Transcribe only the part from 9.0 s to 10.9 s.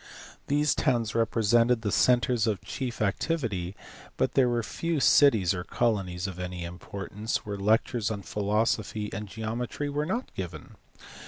and geometry were not given.